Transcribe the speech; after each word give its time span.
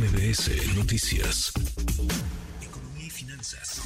MBS 0.00 0.74
Noticias. 0.78 1.52
Economía 2.62 3.06
y 3.06 3.10
finanzas. 3.10 3.82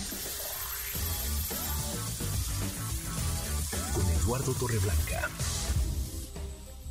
Con 3.92 4.04
Eduardo 4.22 4.52
Torreblanca. 4.54 5.29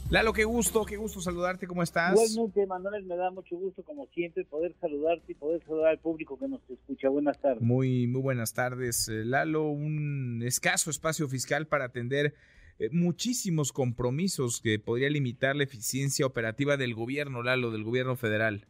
Lalo, 0.09 0.33
qué 0.33 0.43
gusto, 0.43 0.83
qué 0.83 0.97
gusto 0.97 1.21
saludarte, 1.21 1.67
¿cómo 1.67 1.83
estás? 1.83 2.11
Igualmente, 2.11 2.65
Manuel, 2.67 3.05
me 3.05 3.15
da 3.15 3.31
mucho 3.31 3.55
gusto, 3.55 3.81
como 3.83 4.07
siempre, 4.07 4.43
poder 4.43 4.75
saludarte 4.81 5.31
y 5.31 5.35
poder 5.35 5.63
saludar 5.63 5.91
al 5.91 5.99
público 5.99 6.37
que 6.37 6.49
nos 6.49 6.59
escucha. 6.69 7.07
Buenas 7.07 7.39
tardes. 7.39 7.61
Muy, 7.61 8.07
muy 8.07 8.21
buenas 8.21 8.53
tardes. 8.53 9.07
Eh, 9.07 9.23
Lalo, 9.23 9.69
un 9.69 10.43
escaso 10.45 10.89
espacio 10.89 11.29
fiscal 11.29 11.65
para 11.67 11.85
atender 11.85 12.33
eh, 12.77 12.89
muchísimos 12.91 13.71
compromisos 13.71 14.59
que 14.59 14.79
podría 14.79 15.09
limitar 15.09 15.55
la 15.55 15.63
eficiencia 15.63 16.25
operativa 16.25 16.75
del 16.75 16.93
gobierno, 16.93 17.41
Lalo, 17.41 17.71
del 17.71 17.85
gobierno 17.85 18.17
federal. 18.17 18.67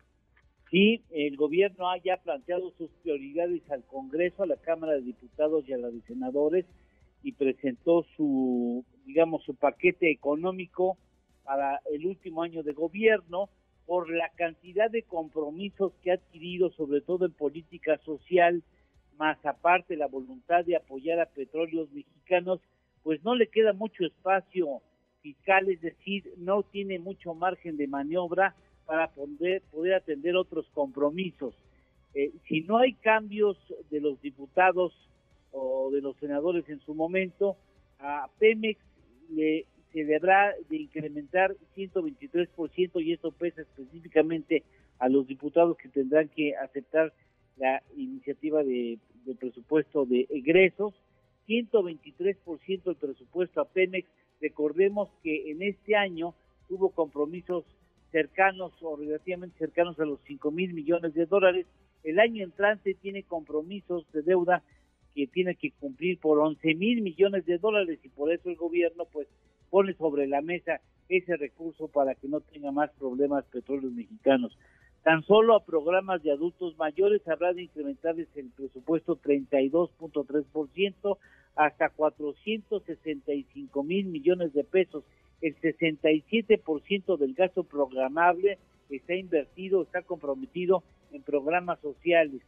Sí, 0.74 1.04
el 1.12 1.38
gobierno 1.38 1.88
ha 1.88 2.00
ya 2.00 2.18
planteado 2.18 2.72
sus 2.80 2.90
prioridades 3.04 3.62
al 3.70 3.84
Congreso, 3.84 4.42
a 4.42 4.48
la 4.48 4.56
Cámara 4.56 4.94
de 4.94 5.02
Diputados 5.02 5.64
y 5.70 5.74
a 5.74 5.78
la 5.78 5.92
de 5.92 6.02
Senadores 6.08 6.66
y 7.22 7.34
presentó 7.34 8.04
su, 8.18 8.84
digamos, 9.06 9.44
su 9.44 9.54
paquete 9.54 10.10
económico 10.10 10.98
para 11.44 11.80
el 11.92 12.08
último 12.08 12.42
año 12.42 12.64
de 12.64 12.74
gobierno 12.74 13.50
por 13.86 14.12
la 14.12 14.30
cantidad 14.30 14.90
de 14.90 15.04
compromisos 15.04 15.94
que 16.02 16.10
ha 16.10 16.16
adquirido, 16.16 16.72
sobre 16.72 17.02
todo 17.02 17.28
en 17.28 17.34
política 17.34 18.00
social, 18.00 18.64
más 19.20 19.38
aparte 19.46 19.96
la 19.96 20.08
voluntad 20.08 20.66
de 20.66 20.76
apoyar 20.76 21.20
a 21.20 21.28
petróleos 21.28 21.92
mexicanos, 21.92 22.62
pues 23.04 23.24
no 23.24 23.36
le 23.36 23.46
queda 23.46 23.74
mucho 23.74 24.06
espacio 24.06 24.82
fiscal, 25.22 25.70
es 25.70 25.82
decir, 25.82 26.34
no 26.38 26.64
tiene 26.64 26.98
mucho 26.98 27.36
margen 27.36 27.78
de 27.78 27.86
maniobra 27.86 28.56
para 28.86 29.10
poder, 29.10 29.62
poder 29.72 29.96
atender 29.96 30.36
otros 30.36 30.66
compromisos. 30.74 31.54
Eh, 32.14 32.32
si 32.48 32.62
no 32.62 32.78
hay 32.78 32.94
cambios 32.94 33.58
de 33.90 34.02
los 34.02 34.22
diputados 34.22 34.94
o 35.52 35.90
de 35.92 36.02
los 36.02 36.16
senadores 36.18 36.68
en 36.70 36.80
su 36.82 36.94
momento, 36.94 37.58
a 38.00 38.30
Pemex 38.40 38.80
le 39.30 39.66
se 39.94 40.04
deberá 40.04 40.54
de 40.70 40.78
incrementar 40.78 41.56
123% 41.76 43.04
y 43.04 43.14
eso 43.14 43.32
pesa 43.32 43.62
específicamente 43.62 44.64
a 44.98 45.08
los 45.08 45.28
diputados 45.28 45.78
que 45.78 45.88
tendrán 45.88 46.30
que 46.30 46.56
aceptar 46.56 47.14
la 47.58 47.84
iniciativa 47.96 48.64
de, 48.64 48.98
presupuesto 49.40 50.06
de 50.06 50.26
egresos, 50.32 50.94
123% 51.48 52.82
el 52.86 52.96
presupuesto 52.96 53.62
a 53.62 53.66
Pemex. 53.66 54.08
Recordemos 54.42 55.10
que 55.22 55.52
en 55.52 55.62
este 55.62 55.96
año 55.96 56.34
tuvo 56.68 56.90
compromisos 56.90 57.64
cercanos 58.14 58.72
o 58.82 58.96
relativamente 58.96 59.58
cercanos 59.58 60.00
a 60.00 60.06
los 60.06 60.20
5 60.28 60.52
mil 60.52 60.74
millones 60.74 61.14
de 61.16 61.26
dólares. 61.26 61.66
El 62.04 62.20
año 62.20 62.44
entrante 62.44 62.94
tiene 62.94 63.24
compromisos 63.24 64.06
de 64.14 64.22
deuda 64.22 64.64
que 65.16 65.28
tiene 65.28 65.56
que 65.56 65.72
cumplir 65.72 66.20
por 66.20 66.40
11 66.40 66.76
mil 66.76 67.02
millones 67.02 67.46
de 67.46 67.58
dólares 67.58 68.00
y 68.04 68.10
por 68.10 68.32
eso 68.32 68.50
el 68.50 68.56
gobierno 68.56 69.06
pues 69.12 69.28
pone 69.70 69.94
sobre 69.96 70.28
la 70.28 70.42
mesa 70.42 70.80
ese 71.10 71.36
recurso 71.36 71.88
para 71.88 72.14
que 72.16 72.28
no 72.28 72.40
tenga 72.40 72.72
más 72.72 72.92
problemas 72.92 73.46
petróleos 73.46 73.92
mexicanos. 73.94 74.56
Tan 75.02 75.24
solo 75.24 75.56
a 75.56 75.66
programas 75.66 76.22
de 76.24 76.32
adultos 76.32 76.78
mayores 76.78 77.28
habrá 77.28 77.52
de 77.54 77.64
incrementarles 77.64 78.28
el 78.36 78.52
presupuesto 78.52 79.20
32.3% 79.20 81.18
hasta 81.56 81.90
465 81.90 83.84
mil 83.84 84.06
millones 84.06 84.54
de 84.54 84.64
pesos. 84.64 85.04
El 85.44 85.60
67% 85.60 87.18
del 87.18 87.34
gasto 87.34 87.64
programable 87.66 88.58
está 88.90 89.14
invertido, 89.14 89.84
está 89.84 90.02
comprometido 90.02 90.84
en 91.12 91.22
programas 91.22 91.82
sociales 91.82 92.42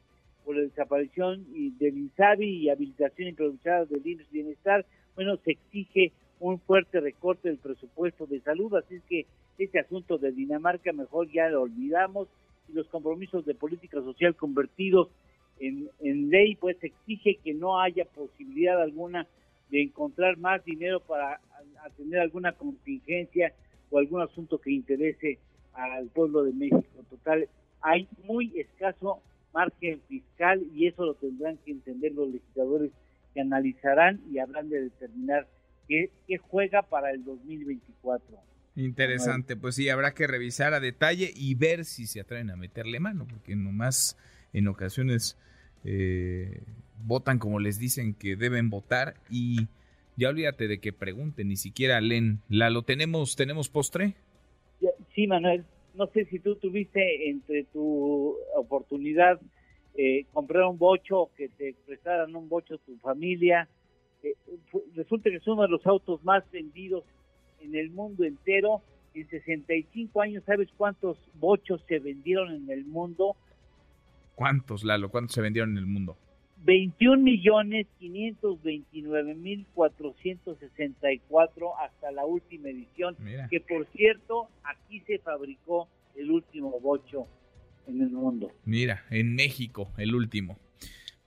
por 0.45 0.55
la 0.55 0.61
desaparición 0.61 1.45
del 1.77 1.97
INSABI 1.97 2.47
y 2.47 2.69
habilitación 2.69 3.27
improvisada 3.27 3.83
del 3.83 4.07
INSS 4.07 4.31
Bienestar. 4.31 4.85
Bueno, 5.13 5.35
se 5.43 5.51
exige 5.51 6.13
un 6.39 6.57
fuerte 6.61 7.01
recorte 7.01 7.49
del 7.49 7.57
presupuesto 7.57 8.27
de 8.27 8.39
salud, 8.39 8.73
así 8.75 8.95
es 8.95 9.03
que 9.09 9.25
este 9.57 9.79
asunto 9.79 10.17
de 10.17 10.31
Dinamarca 10.31 10.93
mejor 10.93 11.29
ya 11.29 11.49
lo 11.49 11.63
olvidamos 11.63 12.29
y 12.69 12.73
los 12.73 12.87
compromisos 12.87 13.45
de 13.45 13.55
política 13.55 14.01
social 14.01 14.35
convertidos 14.35 15.09
en, 15.59 16.29
ley, 16.29 16.55
pues 16.55 16.81
exige 16.81 17.39
que 17.43 17.53
no 17.53 17.81
haya 17.81 18.05
posibilidad 18.05 18.81
alguna 18.81 19.27
de 19.69 19.83
encontrar 19.83 20.37
más 20.37 20.63
dinero 20.63 20.99
para 20.99 21.39
atender 21.83 22.19
alguna 22.19 22.53
contingencia 22.53 23.53
o 23.89 23.99
algún 23.99 24.21
asunto 24.21 24.59
que 24.59 24.71
interese 24.71 25.39
al 25.73 26.07
pueblo 26.07 26.43
de 26.43 26.53
México. 26.53 27.03
Total, 27.09 27.47
hay 27.81 28.07
muy 28.23 28.59
escaso 28.59 29.21
margen 29.53 30.01
fiscal 30.07 30.61
y 30.73 30.87
eso 30.87 31.05
lo 31.05 31.13
tendrán 31.15 31.57
que 31.57 31.71
entender 31.71 32.11
los 32.13 32.29
legisladores 32.29 32.91
que 33.33 33.41
analizarán 33.41 34.21
y 34.31 34.39
habrán 34.39 34.69
de 34.69 34.81
determinar 34.81 35.47
que, 35.87 36.09
juega 36.49 36.81
para 36.81 37.11
el 37.11 37.23
2024. 37.23 38.37
Interesante, 38.75 39.55
pues 39.55 39.75
sí, 39.75 39.89
habrá 39.89 40.13
que 40.13 40.27
revisar 40.27 40.73
a 40.73 40.79
detalle 40.79 41.31
y 41.33 41.55
ver 41.55 41.85
si 41.85 42.07
se 42.07 42.19
atreven 42.19 42.49
a 42.49 42.57
meterle 42.57 42.99
mano, 42.99 43.25
porque 43.27 43.55
nomás 43.55 44.17
en 44.51 44.67
ocasiones 44.67 45.37
eh, 45.83 46.61
votan 47.05 47.39
como 47.39 47.59
les 47.59 47.79
dicen 47.79 48.13
que 48.13 48.35
deben 48.35 48.69
votar 48.69 49.15
y 49.29 49.67
ya 50.17 50.29
olvídate 50.29 50.67
de 50.67 50.79
que 50.79 50.93
pregunten, 50.93 51.49
ni 51.49 51.57
siquiera 51.57 51.99
leen. 52.01 52.39
¿La 52.49 52.69
lo 52.69 52.83
tenemos, 52.83 53.35
tenemos 53.35 53.69
postre? 53.69 54.15
Sí, 55.13 55.27
Manuel, 55.27 55.65
no 55.93 56.07
sé 56.07 56.25
si 56.25 56.39
tú 56.39 56.55
tuviste 56.55 57.29
entre 57.29 57.63
tu 57.65 58.35
oportunidad 58.55 59.39
eh, 59.95 60.25
comprar 60.33 60.63
un 60.63 60.77
bocho, 60.77 61.29
que 61.37 61.49
te 61.49 61.75
prestaran 61.85 62.35
un 62.35 62.49
bocho 62.49 62.75
a 62.75 62.77
tu 62.79 62.97
familia, 62.97 63.67
resulta 64.95 65.29
que 65.29 65.37
es 65.37 65.47
uno 65.47 65.61
de 65.61 65.69
los 65.69 65.85
autos 65.85 66.23
más 66.23 66.43
vendidos 66.51 67.03
en 67.59 67.75
el 67.75 67.91
mundo 67.91 68.23
entero. 68.23 68.81
En 69.13 69.29
65 69.29 70.21
años, 70.21 70.43
¿sabes 70.45 70.67
cuántos 70.75 71.17
bochos 71.35 71.81
se 71.87 71.99
vendieron 71.99 72.51
en 72.51 72.69
el 72.69 72.83
mundo? 72.85 73.35
¿Cuántos, 74.35 74.83
Lalo? 74.83 75.09
¿Cuántos 75.09 75.35
se 75.35 75.41
vendieron 75.41 75.71
en 75.71 75.77
el 75.77 75.85
mundo? 75.85 76.17
21 76.65 77.21
millones 77.21 77.85
529 77.99 79.35
mil 79.35 79.67
464 79.75 81.79
hasta 81.79 82.11
la 82.11 82.25
última 82.25 82.69
edición, 82.69 83.15
que 83.51 83.61
por 83.61 83.85
cierto, 83.95 84.47
aquí 84.63 85.01
se 85.01 85.19
fabricó 85.19 85.87
el 86.15 86.31
último 86.31 86.79
bocho 86.79 87.27
en 87.87 88.01
el 88.01 88.09
mundo. 88.09 88.51
Mira, 88.65 89.03
en 89.11 89.35
México, 89.35 89.91
el 89.97 90.15
último. 90.15 90.57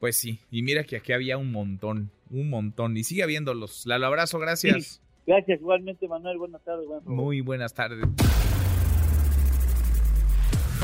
Pues 0.01 0.17
sí, 0.17 0.41
y 0.51 0.63
mira 0.63 0.85
que 0.85 0.97
aquí 0.97 1.13
había 1.13 1.39
un 1.39 1.53
montón, 1.53 2.11
un 2.31 2.51
montón, 2.51 2.97
y 2.97 3.05
sigue 3.05 3.23
habiéndolos. 3.23 3.87
Lalo, 3.87 4.07
abrazo, 4.07 4.39
gracias. 4.39 5.03
Gracias, 5.27 5.61
igualmente, 5.61 6.09
Manuel. 6.09 6.39
Buenas 6.39 6.65
tardes. 6.65 6.89
Muy 7.05 7.43
buenas 7.43 7.75
tardes. 7.75 8.07